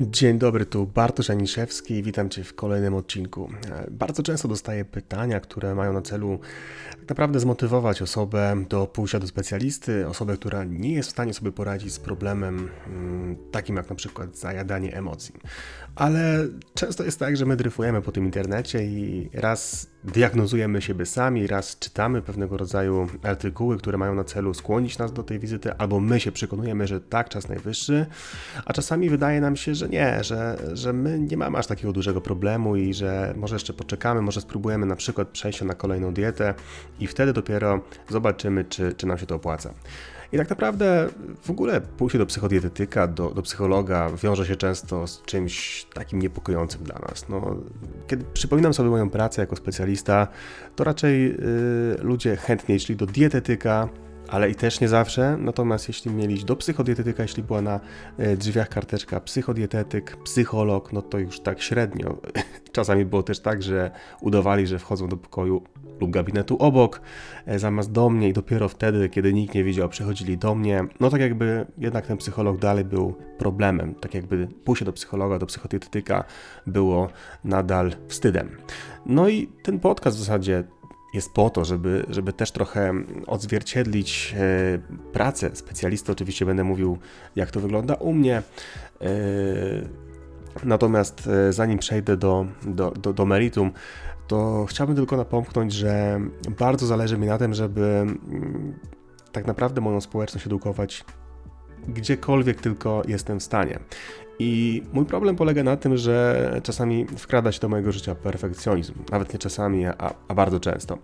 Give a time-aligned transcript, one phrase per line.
[0.00, 3.48] Dzień dobry, tu Bartosz Aniszewski i witam Cię w kolejnym odcinku.
[3.90, 6.38] Bardzo często dostaję pytania, które mają na celu
[6.90, 11.52] tak naprawdę zmotywować osobę do pójścia do specjalisty, osobę, która nie jest w stanie sobie
[11.52, 15.34] poradzić z problemem mm, takim jak na przykład zajadanie emocji.
[15.94, 21.46] Ale często jest tak, że my dryfujemy po tym internecie i raz diagnozujemy siebie sami,
[21.46, 26.00] raz czytamy pewnego rodzaju artykuły, które mają na celu skłonić nas do tej wizyty, albo
[26.00, 28.06] my się przekonujemy, że tak, czas najwyższy,
[28.64, 32.20] a czasami wydaje nam się, że nie, że, że my nie mamy aż takiego dużego
[32.20, 36.54] problemu i że może jeszcze poczekamy, może spróbujemy na przykład przejścia na kolejną dietę
[37.00, 39.74] i wtedy dopiero zobaczymy, czy, czy nam się to opłaca.
[40.34, 41.08] I tak naprawdę
[41.42, 46.84] w ogóle pójście do psychodietetyka, do, do psychologa wiąże się często z czymś takim niepokojącym
[46.84, 47.28] dla nas.
[47.28, 47.56] No,
[48.06, 50.28] kiedy przypominam sobie moją pracę jako specjalista,
[50.76, 51.36] to raczej yy,
[52.02, 53.88] ludzie chętniej szli do dietetyka,
[54.28, 55.36] ale i też nie zawsze.
[55.40, 57.80] Natomiast jeśli mieli do psychodietetyka, jeśli była na
[58.18, 62.16] e, drzwiach karteczka psychodietetyk, psycholog, no to już tak średnio.
[62.72, 63.90] Czasami było też tak, że
[64.20, 65.62] udawali, że wchodzą do pokoju
[66.00, 67.00] lub gabinetu obok,
[67.46, 70.84] e, zamiast do mnie i dopiero wtedy, kiedy nikt nie wiedział, przychodzili do mnie.
[71.00, 75.46] No tak jakby jednak ten psycholog dalej był problemem, tak jakby pójście do psychologa, do
[75.46, 76.24] psychodietetyka
[76.66, 77.08] było
[77.44, 78.56] nadal wstydem.
[79.06, 80.64] No i ten podcast w zasadzie
[81.14, 82.92] jest po to, żeby, żeby też trochę
[83.26, 86.12] odzwierciedlić e, pracę specjalisty.
[86.12, 86.98] Oczywiście będę mówił,
[87.36, 88.42] jak to wygląda u mnie.
[89.00, 89.12] E,
[90.64, 93.72] natomiast e, zanim przejdę do, do, do, do meritum,
[94.26, 96.20] to chciałbym tylko napomknąć, że
[96.58, 98.78] bardzo zależy mi na tym, żeby mm,
[99.32, 101.04] tak naprawdę moją społeczność edukować
[101.88, 103.78] gdziekolwiek tylko jestem w stanie.
[104.38, 108.94] I mój problem polega na tym, że czasami wkrada się do mojego życia perfekcjonizm.
[109.12, 110.98] Nawet nie czasami, a, a bardzo często.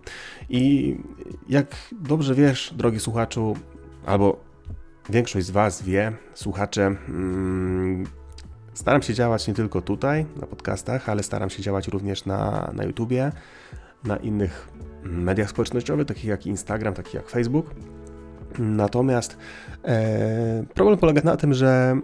[0.49, 0.95] I
[1.49, 3.57] jak dobrze wiesz, drogi słuchaczu,
[4.05, 4.39] albo
[5.09, 8.03] większość z Was wie, słuchacze, mm,
[8.73, 12.83] staram się działać nie tylko tutaj, na podcastach, ale staram się działać również na, na
[12.83, 13.31] YouTubie,
[14.03, 14.67] na innych
[15.03, 17.65] mediach społecznościowych, takich jak Instagram, takich jak Facebook.
[18.59, 19.37] Natomiast
[19.85, 21.99] e, problem polega na tym, że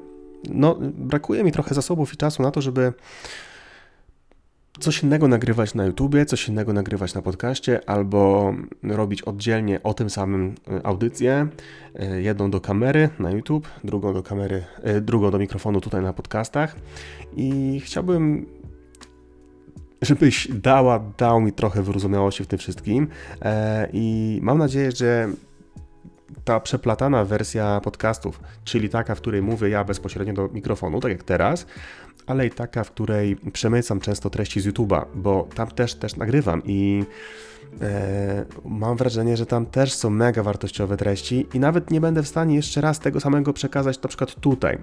[0.50, 2.94] no, brakuje mi trochę zasobów i czasu na to, żeby
[4.80, 8.54] coś innego nagrywać na YouTubie, coś innego nagrywać na podcaście, albo
[8.84, 11.48] robić oddzielnie o tym samym e, audycję.
[11.96, 16.14] E, jedną do kamery na YouTube, drugą do kamery, e, drugą do mikrofonu tutaj na
[16.14, 16.76] podcastach.
[17.36, 18.46] I chciałbym
[20.02, 23.08] żebyś dała, dał mi trochę wyrozumiałości w tym wszystkim.
[23.94, 25.30] I mam nadzieję, że
[26.44, 31.24] ta przeplatana wersja podcastów, czyli taka, w której mówię ja bezpośrednio do mikrofonu, tak jak
[31.24, 31.66] teraz,
[32.28, 36.62] ale i taka, w której przemycam często treści z YouTube'a, bo tam też, też nagrywam
[36.66, 37.04] i
[37.82, 42.28] e, mam wrażenie, że tam też są mega wartościowe treści i nawet nie będę w
[42.28, 44.78] stanie jeszcze raz tego samego przekazać na przykład tutaj.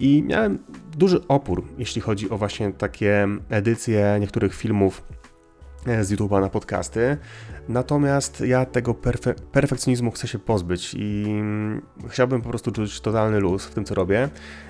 [0.00, 0.58] I miałem
[0.96, 5.02] duży opór, jeśli chodzi o właśnie takie edycje niektórych filmów
[5.86, 7.16] z YouTube'a na podcasty.
[7.68, 13.40] Natomiast ja tego perfe perfekcjonizmu chcę się pozbyć i mm, chciałbym po prostu czuć totalny
[13.40, 14.28] luz w tym, co robię,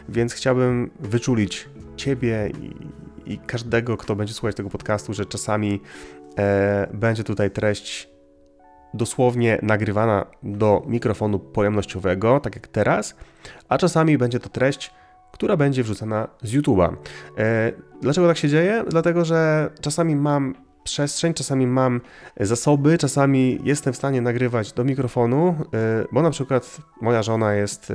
[0.08, 2.74] więc chciałbym wyczulić Ciebie i,
[3.32, 5.80] i każdego, kto będzie słuchać tego podcastu, że czasami
[6.38, 8.08] e, będzie tutaj treść
[8.94, 13.14] dosłownie nagrywana do mikrofonu pojemnościowego, tak jak teraz,
[13.68, 14.90] a czasami będzie to treść,
[15.32, 16.96] która będzie wrzucana z YouTube'a.
[17.38, 17.72] E,
[18.02, 18.84] dlaczego tak się dzieje?
[18.88, 22.00] Dlatego, że czasami mam przestrzeń, czasami mam
[22.40, 25.54] zasoby, czasami jestem w stanie nagrywać do mikrofonu,
[26.02, 27.94] y, bo na przykład moja żona jest y,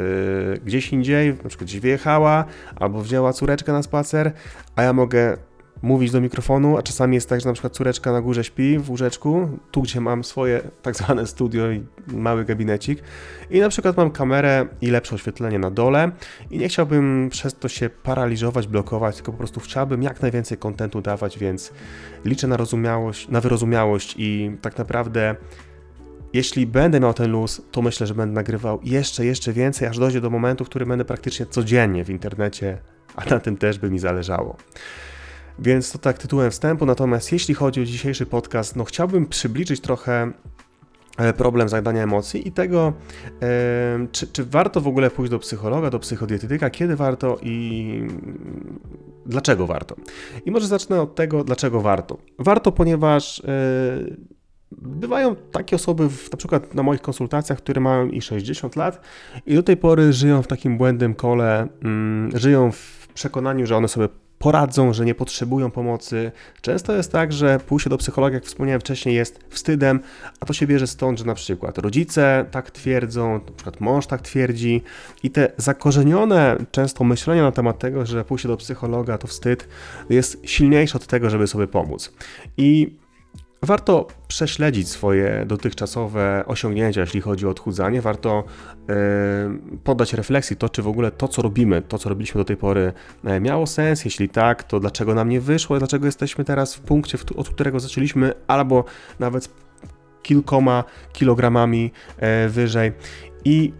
[0.65, 2.45] gdzieś indziej, na przykład gdzieś wyjechała,
[2.75, 4.31] albo wzięła córeczkę na spacer,
[4.75, 5.37] a ja mogę
[5.81, 8.89] mówić do mikrofonu, a czasami jest tak, że na przykład córeczka na górze śpi w
[8.89, 12.99] łóżeczku, tu gdzie mam swoje tak zwane studio i mały gabinecik
[13.49, 16.11] i na przykład mam kamerę i lepsze oświetlenie na dole
[16.51, 21.01] i nie chciałbym przez to się paraliżować, blokować, tylko po prostu chciałbym jak najwięcej kontentu
[21.01, 21.71] dawać, więc
[22.25, 25.35] liczę na rozumiałość, na wyrozumiałość i tak naprawdę
[26.33, 30.21] jeśli będę miał ten luz, to myślę, że będę nagrywał jeszcze, jeszcze więcej, aż dojdzie
[30.21, 32.77] do momentu, w którym będę praktycznie codziennie w internecie,
[33.15, 34.57] a na tym też by mi zależało.
[35.59, 36.85] Więc to tak tytułem wstępu.
[36.85, 40.31] Natomiast jeśli chodzi o dzisiejszy podcast, no chciałbym przybliżyć trochę
[41.17, 42.93] e, problem zajadania emocji i tego,
[43.41, 48.07] e, czy, czy, warto w ogóle pójść do psychologa, do psychodietetyka, kiedy warto i
[49.25, 49.95] dlaczego warto.
[50.45, 52.17] I może zacznę od tego, dlaczego warto.
[52.39, 53.45] Warto, ponieważ e,
[54.71, 59.01] bywają takie osoby, w, na przykład na moich konsultacjach, które mają i 60 lat
[59.45, 63.87] i do tej pory żyją w takim błędnym kole, mm, żyją w przekonaniu, że one
[63.87, 64.09] sobie
[64.39, 66.31] poradzą, że nie potrzebują pomocy.
[66.61, 69.99] Często jest tak, że pójście do psychologa, jak wspomniałem wcześniej, jest wstydem,
[70.39, 74.21] a to się bierze stąd, że na przykład rodzice tak twierdzą, na przykład mąż tak
[74.21, 74.81] twierdzi
[75.23, 79.67] i te zakorzenione często myślenie na temat tego, że pójście do psychologa to wstyd,
[80.09, 82.13] jest silniejsze od tego, żeby sobie pomóc.
[82.57, 83.04] I
[83.65, 88.01] Warto prześledzić swoje dotychczasowe osiągnięcia, jeśli chodzi o odchudzanie.
[88.01, 88.43] Warto
[88.87, 88.95] yy,
[89.83, 92.93] poddać refleksji to, czy w ogóle to, co robimy, to, co robiliśmy do tej pory,
[93.23, 94.05] yy, miało sens.
[94.05, 98.33] Jeśli tak, to dlaczego nam nie wyszło, dlaczego jesteśmy teraz w punkcie, od którego zaczęliśmy,
[98.47, 98.83] albo
[99.19, 99.49] nawet
[100.23, 100.83] kilkoma
[101.13, 101.91] kilogramami
[102.21, 102.91] yy, wyżej.
[103.45, 103.73] I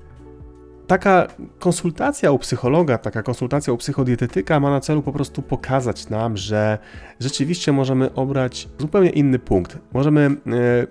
[0.87, 1.27] taka
[1.59, 6.77] konsultacja u psychologa, taka konsultacja u psychodietetyka ma na celu po prostu pokazać nam, że
[7.19, 9.77] rzeczywiście możemy obrać zupełnie inny punkt.
[9.93, 10.87] Możemy e,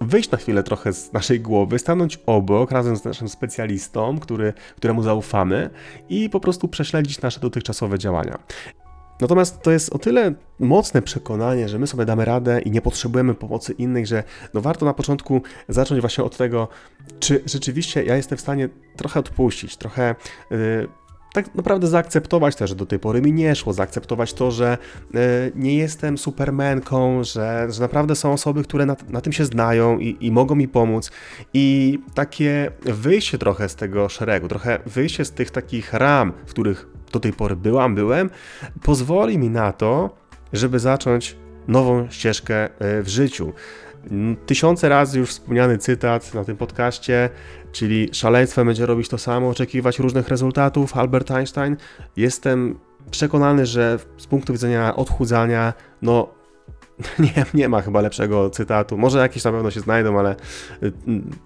[0.00, 5.02] wyjść na chwilę trochę z naszej głowy, stanąć obok razem z naszym specjalistą, który, któremu
[5.02, 5.70] zaufamy
[6.08, 8.38] i po prostu prześledzić nasze dotychczasowe działania.
[9.20, 13.34] Natomiast to jest o tyle mocne przekonanie, że my sobie damy radę i nie potrzebujemy
[13.34, 14.24] pomocy innych, że
[14.54, 16.68] no warto na początku zacząć właśnie od tego,
[17.20, 20.14] czy rzeczywiście ja jestem w stanie trochę odpuścić, trochę.
[20.50, 20.88] Yy,
[21.32, 24.78] tak naprawdę zaakceptować też, że do tej pory mi nie szło, zaakceptować to, że
[25.14, 25.18] y,
[25.54, 30.16] nie jestem supermenką, że, że naprawdę są osoby, które na, na tym się znają i,
[30.20, 31.10] i, mogą mi pomóc.
[31.54, 36.97] I takie wyjście trochę z tego szeregu, trochę wyjście z tych takich ram, w których
[37.12, 38.30] do tej pory byłam, byłem,
[38.82, 40.16] pozwoli mi na to,
[40.52, 41.36] żeby zacząć
[41.68, 43.52] nową ścieżkę e, w życiu.
[44.46, 47.30] Tysiące razy już wspomniany cytat na tym podcaście,
[47.72, 50.96] czyli szaleństwem będzie robić to samo, oczekiwać różnych rezultatów.
[50.96, 51.76] Albert Einstein.
[52.16, 52.78] Jestem
[53.10, 55.72] przekonany, że z punktu widzenia odchudzania,
[56.02, 56.37] no
[57.18, 58.98] nie, nie ma chyba lepszego cytatu.
[58.98, 60.36] Może jakieś na pewno się znajdą, ale
[60.82, 60.92] y,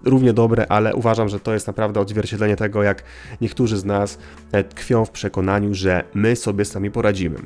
[0.03, 3.03] równie dobre, ale uważam, że to jest naprawdę odzwierciedlenie tego, jak
[3.41, 4.17] niektórzy z nas
[4.51, 7.39] e, tkwią w przekonaniu, że my sobie sami poradzimy.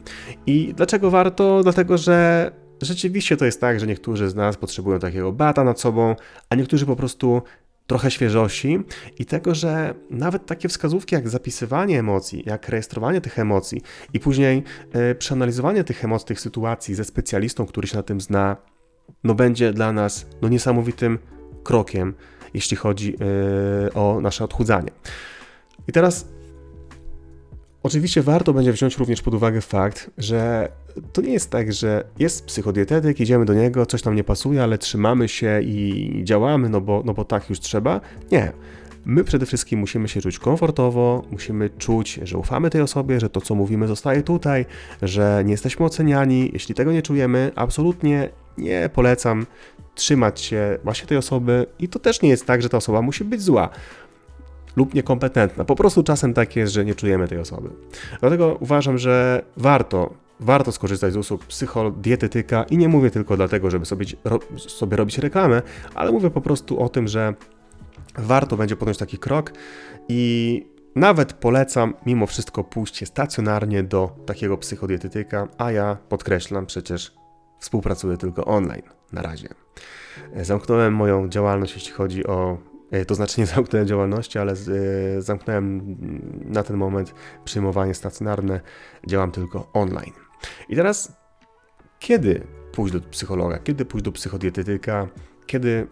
[0.46, 1.64] I dlaczego warto?
[1.64, 2.52] Dlatego, że
[2.82, 6.16] rzeczywiście to jest tak, że niektórzy z nas potrzebują takiego bata nad sobą,
[6.50, 7.42] a niektórzy po prostu
[7.88, 8.80] trochę świeżości
[9.20, 13.82] i tego, że nawet takie wskazówki jak zapisywanie emocji, jak rejestrowanie tych emocji
[14.14, 14.64] i później
[15.12, 18.58] y, przeanalizowanie tych emocji, tych sytuacji ze specjalistą, który się na tym zna,
[19.24, 21.20] no będzie dla nas no, niesamowitym
[21.64, 22.14] krokiem,
[22.54, 23.16] jeśli chodzi
[23.88, 24.92] y, o nasze odchudzanie.
[25.88, 26.26] I teraz
[27.84, 30.70] Oczywiście warto będzie wziąć również pod uwagę fakt, że
[31.14, 34.78] to nie jest tak, że jest psychodietetyk, idziemy do niego, coś nam nie pasuje, ale
[34.78, 38.02] trzymamy się i działamy, no bo, no bo tak już trzeba.
[38.32, 38.52] Nie.
[39.06, 43.42] My przede wszystkim musimy się czuć komfortowo, musimy czuć, że ufamy tej osobie, że to,
[43.42, 44.66] co mówimy, zostaje tutaj,
[45.02, 46.50] że nie jesteśmy oceniani.
[46.54, 49.46] Jeśli tego nie czujemy, absolutnie nie polecam
[49.96, 53.24] trzymać się właśnie tej osoby i to też nie jest tak, że ta osoba musi
[53.24, 53.70] być zła
[54.76, 55.66] lub niekompetentna.
[55.66, 57.70] Po prostu czasem tak jest, że nie czujemy tej osoby.
[58.20, 63.86] Dlatego uważam, że warto warto skorzystać z usług psychodietetyka i nie mówię tylko dlatego, żeby
[63.86, 65.62] sobie, ro, sobie robić reklamę,
[65.96, 67.34] ale mówię po prostu o tym, że
[68.18, 69.54] warto będzie podjąć taki krok
[70.10, 70.64] i
[70.96, 77.14] nawet polecam mimo wszystko pójście stacjonarnie do takiego psychodietetyka, a ja podkreślam przecież
[77.60, 78.82] współpracuję tylko online
[79.12, 79.50] na razie.
[80.42, 82.58] Zamknąłem moją działalność, jeśli chodzi o
[82.92, 85.96] E, to znaczy nie zamknąłem działalności, ale e, zamknąłem
[86.46, 87.14] na ten moment
[87.46, 88.62] przyjmowanie stacjonarne,
[89.08, 90.27] działam tylko online.
[90.70, 91.12] I teraz,
[92.00, 95.08] kiedy pójść do psychologa, kiedy pójść do psychodietetyka,
[95.46, 95.88] kiedy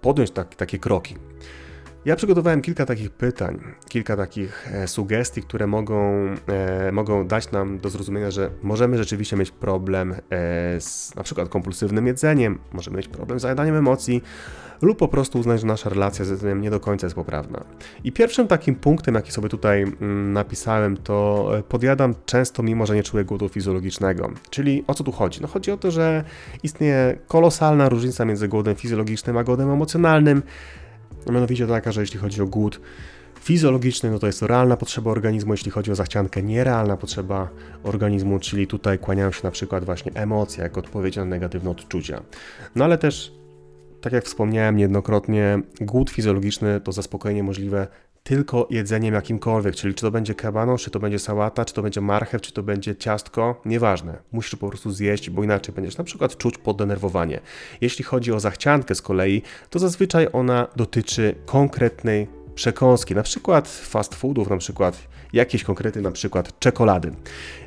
[0.00, 1.16] podjąć tak, takie kroki?
[2.04, 7.78] Ja przygotowałem kilka takich pytań, kilka takich e, sugestii, które mogą, e, mogą dać nam
[7.78, 10.16] do zrozumienia, że możemy rzeczywiście mieć problem e,
[10.80, 14.22] z na przykład kompulsywnym jedzeniem, możemy mieć problem z zajadaniem emocji,
[14.82, 17.64] lub po prostu uznać, że nasza relacja z jedzeniem nie do końca jest poprawna.
[18.04, 22.94] I pierwszym takim punktem, jaki sobie tutaj mm, napisałem, to e, podjadam często, mimo że
[22.94, 24.30] nie czuję głodu fizjologicznego.
[24.50, 25.42] Czyli o co tu chodzi?
[25.42, 26.24] No chodzi o to, że
[26.62, 30.42] istnieje kolosalna różnica między głodem fizjologicznym a głodem emocjonalnym.
[31.30, 32.80] Mianowicie taka, że jeśli chodzi o głód
[33.40, 37.48] fizjologiczny, no to jest to realna potrzeba organizmu, jeśli chodzi o zachciankę, nierealna potrzeba
[37.82, 42.22] organizmu, czyli tutaj kłaniają się na przykład właśnie emocje, jako odpowiedź na negatywne odczucia.
[42.74, 43.32] No ale też,
[44.00, 47.86] tak jak wspomniałem niejednokrotnie, głód fizjologiczny to zaspokojenie możliwe
[48.22, 52.00] tylko jedzeniem jakimkolwiek, czyli czy to będzie kabanosz, czy to będzie sałata, czy to będzie
[52.00, 54.18] marchew, czy to będzie ciastko, nieważne.
[54.32, 57.40] Musisz po prostu zjeść, bo inaczej będziesz na przykład czuć poddenerwowanie.
[57.80, 64.14] Jeśli chodzi o zachciankę z kolei, to zazwyczaj ona dotyczy konkretnej przekąski, na przykład fast
[64.14, 67.12] foodów, na przykład jakieś konkrety, na przykład czekolady.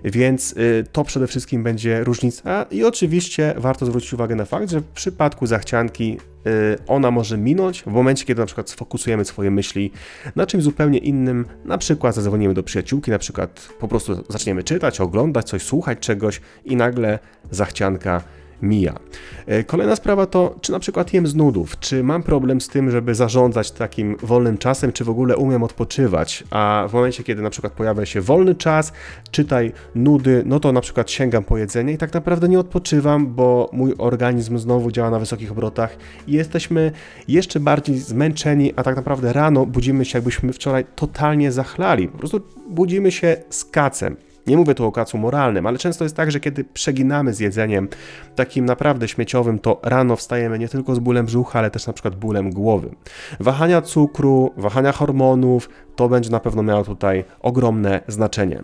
[0.04, 4.80] Więc y, to przede wszystkim będzie różnica i oczywiście warto zwrócić uwagę na fakt, że
[4.80, 9.92] w przypadku zachcianki y, ona może minąć w momencie, kiedy na przykład sfokusujemy swoje myśli
[10.36, 15.02] na czymś zupełnie innym, na przykład zadzwonimy do przyjaciółki, na przykład po prostu zaczniemy czytać,
[15.02, 17.20] oglądać coś, słuchać czegoś i nagle
[17.52, 18.24] zachcianka
[18.66, 18.96] mija.
[19.46, 22.92] E, kolejna sprawa to, czy na przykład jem z nudów, czy mam problem z tym,
[22.92, 27.50] żeby zarządzać takim wolnym czasem, czy w ogóle umiem odpoczywać, a w momencie, kiedy na
[27.50, 28.94] przykład pojawia się wolny czas,
[29.32, 33.70] czytaj nudy, no to na przykład sięgam po jedzenie i tak naprawdę nie odpoczywam, bo
[33.74, 36.92] mój organizm znowu działa na wysokich obrotach i jesteśmy
[37.28, 42.08] jeszcze bardziej zmęczeni, a tak naprawdę rano budzimy się, jakbyśmy wczoraj totalnie zachlali.
[42.08, 44.16] Po prostu budzimy się z kacem.
[44.48, 47.88] Nie mówię tu o kacu moralnym, ale często jest tak, że kiedy przeginamy z jedzeniem
[48.36, 52.16] takim naprawdę śmieciowym, to rano wstajemy nie tylko z bólem brzucha, ale też na przykład
[52.16, 52.90] bólem głowy.
[53.40, 58.64] Wahania cukru, wahania hormonów, to będzie na pewno miało tutaj ogromne znaczenie.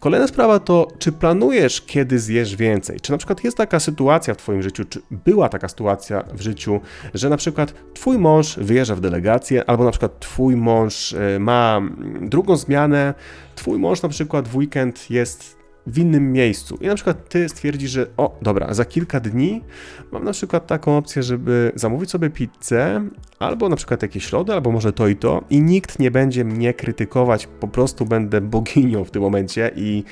[0.00, 3.00] Kolejna sprawa to, czy planujesz, kiedy zjesz więcej?
[3.00, 6.80] Czy na przykład jest taka sytuacja w Twoim życiu, czy była taka sytuacja w życiu,
[7.14, 11.80] że na przykład Twój mąż wyjeżdża w delegację, albo na przykład Twój mąż e, ma
[12.20, 13.14] drugą zmianę,
[13.54, 15.55] Twój mąż na przykład w weekend jest
[15.86, 19.64] w innym miejscu i na przykład ty stwierdzisz, że o, dobra, za kilka dni
[20.12, 24.72] mam na przykład taką opcję, żeby zamówić sobie pizzę, albo na przykład jakieś środy, albo
[24.72, 29.10] może to i to i nikt nie będzie mnie krytykować, po prostu będę boginią w
[29.10, 30.04] tym momencie i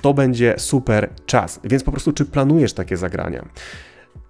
[0.00, 1.60] to będzie super czas.
[1.64, 3.44] Więc po prostu czy planujesz takie zagrania?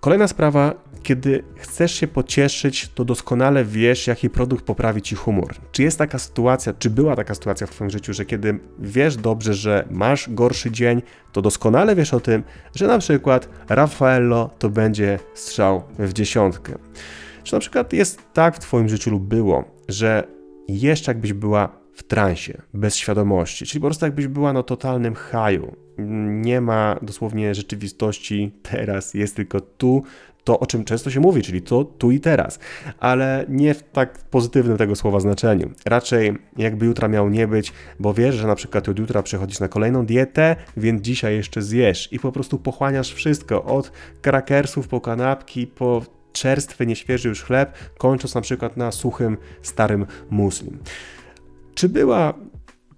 [0.00, 5.54] Kolejna sprawa, kiedy chcesz się pocieszyć, to doskonale wiesz, jaki produkt poprawi ci humor.
[5.72, 9.54] Czy jest taka sytuacja, czy była taka sytuacja w Twoim życiu, że kiedy wiesz dobrze,
[9.54, 12.42] że masz gorszy dzień, to doskonale wiesz o tym,
[12.74, 16.74] że na przykład Raffaello to będzie strzał w dziesiątkę.
[17.42, 20.24] Czy na przykład jest tak w Twoim życiu lub było, że
[20.68, 25.76] jeszcze jakbyś była w transie, bez świadomości, czyli po prostu jakbyś była na totalnym haju,
[26.42, 30.02] nie ma dosłownie rzeczywistości teraz, jest tylko tu,
[30.44, 32.58] to o czym często się mówi, czyli to tu i teraz,
[33.00, 35.70] ale nie w tak pozytywnym tego słowa znaczeniu.
[35.86, 39.68] Raczej jakby jutra miał nie być, bo wiesz, że na przykład od jutra przechodzisz na
[39.68, 45.66] kolejną dietę, więc dzisiaj jeszcze zjesz i po prostu pochłaniasz wszystko, od krakersów po kanapki,
[45.66, 50.78] po czerstwy, nieświeży już chleb, kończąc na przykład na suchym, starym muslim.
[51.74, 52.34] Czy była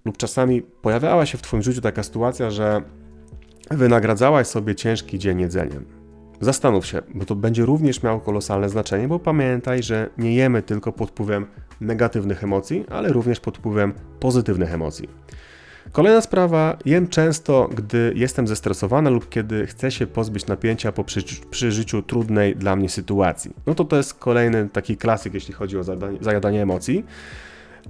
[0.05, 2.81] lub czasami pojawiała się w Twoim życiu taka sytuacja, że
[3.71, 5.85] wynagradzałaś sobie ciężki dzień jedzeniem?
[6.41, 10.91] Zastanów się, bo to będzie również miało kolosalne znaczenie, bo pamiętaj, że nie jemy tylko
[10.91, 11.45] pod wpływem
[11.81, 15.09] negatywnych emocji, ale również pod wpływem pozytywnych emocji.
[15.91, 21.03] Kolejna sprawa, jem często, gdy jestem zestresowana lub kiedy chcę się pozbyć napięcia po
[21.49, 23.53] przeżyciu trudnej dla mnie sytuacji.
[23.65, 25.83] No to to jest kolejny taki klasyk, jeśli chodzi o
[26.21, 27.05] zajadanie emocji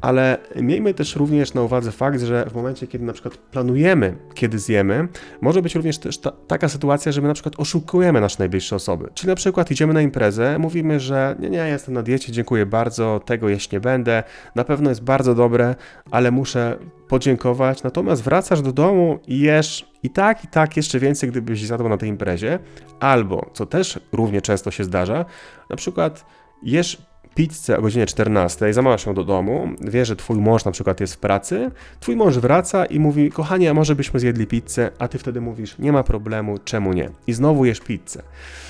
[0.01, 4.59] ale miejmy też również na uwadze fakt, że w momencie, kiedy na przykład planujemy, kiedy
[4.59, 5.07] zjemy,
[5.41, 9.09] może być również też ta, taka sytuacja, że my na przykład oszukujemy nasze najbliższe osoby.
[9.13, 13.21] Czyli na przykład idziemy na imprezę, mówimy, że nie, nie, jestem na diecie, dziękuję bardzo,
[13.25, 14.23] tego jeść nie będę,
[14.55, 15.75] na pewno jest bardzo dobre,
[16.11, 16.77] ale muszę
[17.07, 21.89] podziękować, natomiast wracasz do domu i jesz i tak, i tak jeszcze więcej, gdybyś zjadł
[21.89, 22.59] na tej imprezie,
[22.99, 25.25] albo, co też równie często się zdarza,
[25.69, 26.25] na przykład
[26.63, 30.99] jesz pizzę o godzinie 14, zamawiasz ją do domu, wiesz, że twój mąż na przykład
[30.99, 35.07] jest w pracy, twój mąż wraca i mówi, kochanie, a może byśmy zjedli pizzę, a
[35.07, 37.09] ty wtedy mówisz, nie ma problemu, czemu nie?
[37.27, 38.23] I znowu jesz pizzę.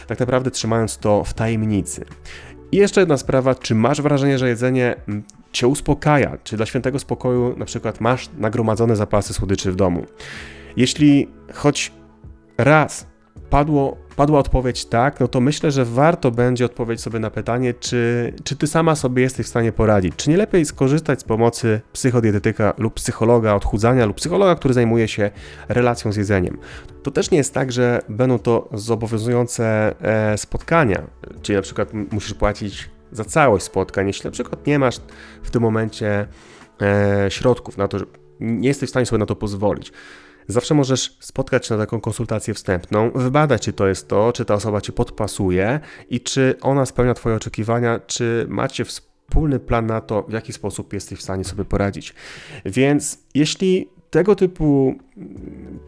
[0.07, 2.05] Tak naprawdę trzymając to w tajemnicy.
[2.71, 6.37] I jeszcze jedna sprawa, czy masz wrażenie, że jedzenie mm, cię uspokaja?
[6.43, 10.05] Czy dla świętego spokoju na przykład masz nagromadzone zapasy słodyczy w domu?
[10.77, 11.91] Jeśli choć
[12.57, 13.07] raz
[13.49, 18.33] padło, padła odpowiedź tak, no to myślę, że warto będzie odpowiedzieć sobie na pytanie, czy,
[18.43, 20.15] czy ty sama sobie jesteś w stanie poradzić.
[20.15, 25.31] Czy nie lepiej skorzystać z pomocy psychodietetyka lub psychologa odchudzania lub psychologa, który zajmuje się
[25.69, 26.57] relacją z jedzeniem.
[27.03, 31.01] To też nie jest tak, że będą to zobowiązujące e, spotkania,
[31.41, 34.99] czyli na przykład musisz płacić za całość spotkań, jeśli na przykład nie masz
[35.43, 36.27] w tym momencie
[36.81, 38.05] e, środków na to, że
[38.39, 39.91] nie jesteś w stanie sobie na to pozwolić.
[40.47, 44.53] Zawsze możesz spotkać się na taką konsultację wstępną, wybadać, czy to jest to, czy ta
[44.53, 50.23] osoba ci podpasuje i czy ona spełnia Twoje oczekiwania, czy macie wspólny plan na to,
[50.23, 52.13] w jaki sposób jesteś w stanie sobie poradzić.
[52.65, 54.95] Więc jeśli tego typu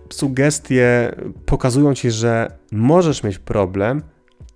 [0.10, 4.02] sugestie pokazują ci, że możesz mieć problem,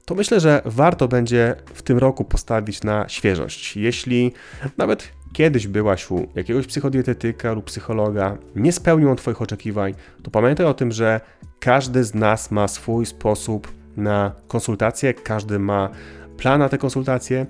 [0.06, 3.78] to myślę, że warto będzie w tym roku postawić na świeżość.
[3.78, 4.32] Jeśli
[4.78, 10.66] nawet kiedyś byłaś u jakiegoś psychodietetyka lub psychologa, nie spełnił on Twoich oczekiwań, to pamiętaj
[10.66, 11.22] o tym, że
[11.60, 15.90] każdy z nas ma swój sposób na konsultację, każdy ma
[16.38, 17.46] plan na te konsultacje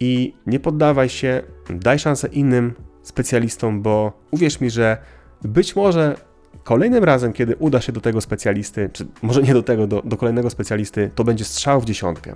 [0.00, 4.96] i nie poddawaj się, daj szansę innym specjalistom, bo uwierz mi, że
[5.44, 6.16] być może
[6.64, 10.16] kolejnym razem, kiedy uda się do tego specjalisty, czy może nie do tego, do, do
[10.16, 12.34] kolejnego specjalisty, to będzie strzał w dziesiątkę.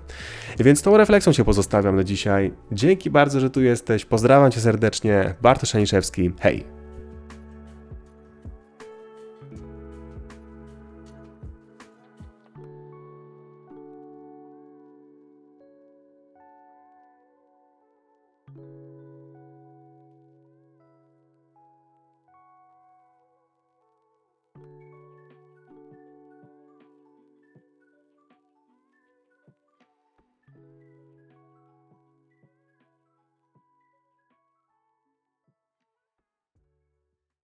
[0.58, 2.52] Więc tą refleksją się pozostawiam na dzisiaj.
[2.72, 4.04] Dzięki bardzo, że tu jesteś.
[4.04, 5.34] Pozdrawiam cię serdecznie.
[5.42, 6.32] Bartosz Aniszewski.
[6.40, 6.75] Hej!